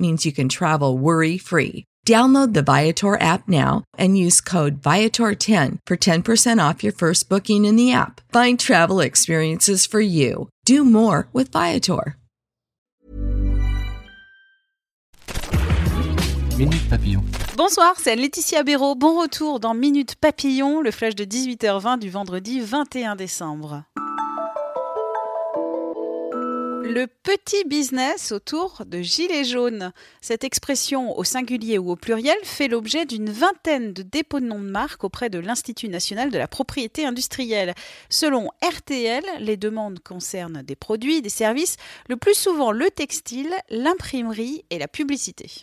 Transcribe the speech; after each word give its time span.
means 0.00 0.24
you 0.24 0.32
can 0.32 0.48
travel 0.48 0.96
worry 0.96 1.36
free. 1.36 1.84
Download 2.06 2.54
the 2.54 2.62
Viator 2.62 3.20
app 3.20 3.46
now 3.46 3.84
and 3.98 4.16
use 4.16 4.40
code 4.40 4.80
Viator10 4.80 5.78
for 5.86 5.96
10% 5.96 6.68
off 6.68 6.82
your 6.82 6.94
first 6.94 7.28
booking 7.28 7.66
in 7.66 7.76
the 7.76 7.92
app. 7.92 8.20
Find 8.32 8.58
travel 8.58 9.00
experiences 9.00 9.84
for 9.86 10.00
you. 10.00 10.48
Do 10.64 10.84
more 10.84 11.28
with 11.32 11.52
Viator. 11.52 12.16
Minute 16.56 16.90
Papillon. 16.90 17.24
Bonsoir, 17.56 17.94
c'est 17.98 18.16
Laetitia 18.16 18.62
Béraud. 18.62 18.94
Bon 18.94 19.20
retour 19.20 19.60
dans 19.60 19.74
Minute 19.74 20.16
Papillon, 20.16 20.82
le 20.82 20.90
flash 20.90 21.14
de 21.14 21.24
18h20 21.24 21.98
du 21.98 22.10
vendredi 22.10 22.60
21 22.60 23.16
décembre. 23.16 23.84
Le 26.82 27.06
petit 27.06 27.64
business 27.66 28.32
autour 28.32 28.82
de 28.86 29.00
gilets 29.00 29.44
jaunes. 29.44 29.92
Cette 30.20 30.44
expression 30.44 31.16
au 31.18 31.24
singulier 31.24 31.78
ou 31.78 31.90
au 31.90 31.96
pluriel 31.96 32.36
fait 32.42 32.68
l'objet 32.68 33.06
d'une 33.06 33.30
vingtaine 33.30 33.92
de 33.92 34.02
dépôts 34.02 34.40
de 34.40 34.46
noms 34.46 34.58
de 34.58 34.70
marque 34.70 35.04
auprès 35.04 35.30
de 35.30 35.38
l'Institut 35.38 35.88
national 35.88 36.30
de 36.30 36.38
la 36.38 36.48
propriété 36.48 37.04
industrielle. 37.04 37.74
Selon 38.08 38.48
RTL, 38.62 39.24
les 39.40 39.56
demandes 39.56 40.00
concernent 40.00 40.62
des 40.62 40.76
produits, 40.76 41.22
des 41.22 41.28
services, 41.28 41.76
le 42.08 42.16
plus 42.16 42.34
souvent 42.34 42.72
le 42.72 42.90
textile, 42.90 43.54
l'imprimerie 43.68 44.64
et 44.70 44.78
la 44.78 44.88
publicité. 44.88 45.60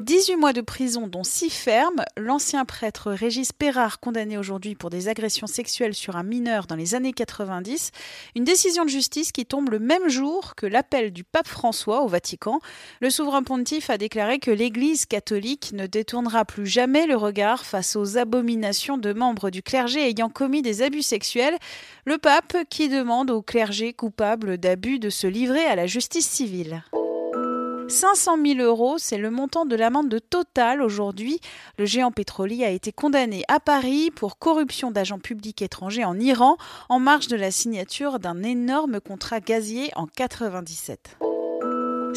18 0.00 0.36
mois 0.36 0.54
de 0.54 0.62
prison, 0.62 1.06
dont 1.06 1.24
6 1.24 1.50
fermes. 1.50 2.04
L'ancien 2.16 2.64
prêtre 2.64 3.12
Régis 3.12 3.52
Perrard, 3.52 4.00
condamné 4.00 4.38
aujourd'hui 4.38 4.74
pour 4.74 4.88
des 4.88 5.08
agressions 5.08 5.46
sexuelles 5.46 5.94
sur 5.94 6.16
un 6.16 6.22
mineur 6.22 6.66
dans 6.66 6.74
les 6.74 6.94
années 6.94 7.12
90. 7.12 7.90
Une 8.34 8.44
décision 8.44 8.84
de 8.84 8.88
justice 8.88 9.30
qui 9.30 9.44
tombe 9.44 9.68
le 9.68 9.78
même 9.78 10.08
jour 10.08 10.54
que 10.56 10.64
l'appel 10.64 11.12
du 11.12 11.22
pape 11.22 11.46
François 11.46 12.00
au 12.02 12.08
Vatican. 12.08 12.60
Le 13.00 13.10
souverain 13.10 13.42
pontife 13.42 13.90
a 13.90 13.98
déclaré 13.98 14.38
que 14.38 14.50
l'Église 14.50 15.04
catholique 15.04 15.72
ne 15.74 15.86
détournera 15.86 16.46
plus 16.46 16.66
jamais 16.66 17.06
le 17.06 17.16
regard 17.16 17.66
face 17.66 17.94
aux 17.94 18.16
abominations 18.16 18.96
de 18.96 19.12
membres 19.12 19.50
du 19.50 19.62
clergé 19.62 20.08
ayant 20.08 20.30
commis 20.30 20.62
des 20.62 20.80
abus 20.80 21.02
sexuels. 21.02 21.58
Le 22.06 22.16
pape 22.16 22.56
qui 22.70 22.88
demande 22.88 23.30
au 23.30 23.42
clergé 23.42 23.92
coupable 23.92 24.56
d'abus 24.56 24.98
de 24.98 25.10
se 25.10 25.26
livrer 25.26 25.66
à 25.66 25.76
la 25.76 25.86
justice 25.86 26.28
civile. 26.28 26.82
500 27.90 28.38
000 28.44 28.60
euros, 28.60 28.98
c'est 28.98 29.18
le 29.18 29.30
montant 29.30 29.66
de 29.66 29.74
l'amende 29.74 30.08
de 30.08 30.20
Total 30.20 30.80
aujourd'hui. 30.80 31.40
Le 31.76 31.86
géant 31.86 32.12
pétrolier 32.12 32.64
a 32.64 32.70
été 32.70 32.92
condamné 32.92 33.42
à 33.48 33.58
Paris 33.58 34.10
pour 34.14 34.38
corruption 34.38 34.90
d'agents 34.90 35.18
publics 35.18 35.60
étrangers 35.60 36.04
en 36.04 36.18
Iran 36.18 36.56
en 36.88 37.00
marge 37.00 37.26
de 37.26 37.36
la 37.36 37.50
signature 37.50 38.20
d'un 38.20 38.42
énorme 38.42 39.00
contrat 39.00 39.40
gazier 39.40 39.90
en 39.96 40.06
97. 40.06 41.29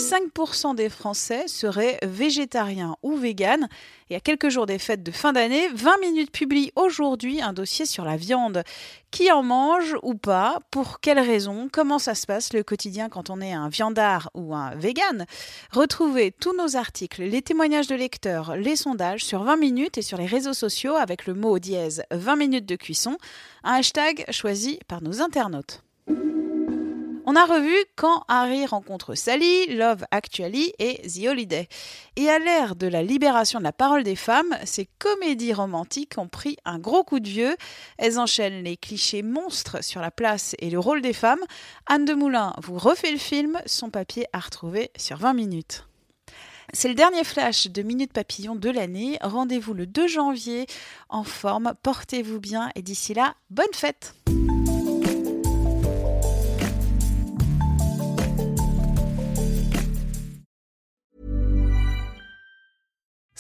5% 0.04 0.76
des 0.76 0.90
Français 0.90 1.48
seraient 1.48 1.98
végétariens 2.04 2.98
ou 3.04 3.16
véganes. 3.16 3.70
Et 4.10 4.16
à 4.16 4.20
quelques 4.20 4.50
jours 4.50 4.66
des 4.66 4.78
fêtes 4.78 5.02
de 5.02 5.12
fin 5.12 5.32
d'année, 5.32 5.70
20 5.74 5.98
minutes 6.02 6.32
publie 6.32 6.72
aujourd'hui 6.76 7.42
un 7.42 7.54
dossier 7.54 7.86
sur 7.86 8.04
la 8.04 8.18
viande. 8.18 8.64
Qui 9.12 9.32
en 9.32 9.44
mange 9.44 9.96
ou 10.04 10.16
pas? 10.16 10.60
Pour 10.72 11.00
quelles 11.00 11.22
raisons 11.22 11.70
Comment 11.72 12.00
ça 12.00 12.16
se 12.16 12.28
passe 12.28 12.52
le 12.52 12.64
quotidien 12.64 13.08
quand 13.08 13.30
on 13.30 13.40
est 13.40 13.54
un 13.54 13.70
viandard 13.70 14.30
ou 14.34 14.54
un 14.54 14.76
vegan 14.76 15.26
Retrouvez 15.72 16.32
tous 16.32 16.56
nos 16.56 16.76
articles, 16.76 17.24
les 17.24 17.42
témoignages 17.42 17.88
de 17.88 17.96
lecteurs, 17.96 18.58
les 18.58 18.76
sondages 18.76 19.24
sur 19.24 19.44
20 19.44 19.56
minutes 19.56 19.98
et 19.98 20.02
sur 20.02 20.18
les 20.18 20.26
réseaux 20.26 20.54
sociaux 20.54 20.96
avec 20.96 21.28
le 21.28 21.34
mot 21.34 21.60
dièse 21.60 22.04
20 22.12 22.36
minutes 22.36 22.66
de 22.66 22.76
cuisson, 22.76 23.18
un 23.64 23.76
hashtag 23.76 24.26
choisi 24.32 24.80
par 24.90 25.02
nos 25.02 25.22
internautes. 25.22 25.82
On 27.26 27.38
a 27.38 27.46
revu 27.46 27.74
quand 27.96 28.26
Harry 28.28 28.66
rencontre 28.66 29.16
Sally, 29.16 29.68
Love 29.78 30.04
Actually 30.12 30.74
et 30.78 31.02
The 31.08 31.28
Holiday. 31.28 31.70
Et 32.18 32.30
à 32.30 32.38
l'ère 32.38 32.76
de 32.76 32.86
la 32.86 33.02
libération 33.02 33.60
de 33.60 33.64
la 33.64 33.72
parole 33.72 34.04
des 34.04 34.18
femmes, 34.18 34.58
ces 34.66 34.90
comédies 35.00 35.54
romantiques 35.54 36.18
ont 36.18 36.28
pris 36.28 36.58
un 36.66 36.80
gros 36.80 37.06
coup 37.06 37.22
de 37.22 37.30
vieux. 37.30 37.56
Elles 37.98 38.20
enchaînent 38.20 38.64
les 38.64 38.76
clichés 38.76 39.24
monstres 39.24 39.82
sur 39.82 40.02
la 40.02 40.12
place 40.12 40.54
et 40.60 40.70
le 40.70 40.80
rôle 40.80 41.02
des 41.02 41.14
femmes. 41.14 41.40
Anne 41.88 42.04
de 42.04 42.14
Moulin 42.14 42.54
vous 42.62 42.78
refait 42.78 43.14
le 43.14 43.18
film, 43.18 43.58
son 43.66 43.90
papier 43.90 44.26
à 44.34 44.40
retrouver 44.40 44.92
sur 44.98 45.16
20 45.16 45.34
minutes. 45.34 45.88
C'est 46.74 46.90
le 46.90 46.96
dernier 46.96 47.24
flash 47.24 47.68
de 47.68 47.82
Minute 47.84 48.12
Papillon 48.12 48.56
de 48.56 48.70
l'année. 48.70 49.18
Rendez-vous 49.22 49.74
le 49.74 49.86
2 49.86 50.08
janvier 50.08 50.66
en 51.08 51.24
forme. 51.24 51.74
Portez-vous 51.84 52.42
bien 52.42 52.70
et 52.76 52.82
d'ici 52.82 53.14
là, 53.14 53.36
bonne 53.50 53.66
fête! 53.74 54.14